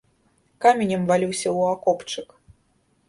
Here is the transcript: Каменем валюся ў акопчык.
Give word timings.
Каменем 0.65 1.03
валюся 1.13 1.43
ў 1.57 1.61
акопчык. 1.77 2.27